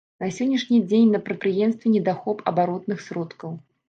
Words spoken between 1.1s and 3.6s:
на прадпрыемстве недахоп абаротных сродкаў.